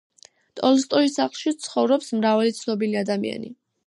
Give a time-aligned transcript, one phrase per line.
[0.59, 3.53] ტოლსტოის სახლში ცხოვრობს მრავალი ცნობილი ადამიანი.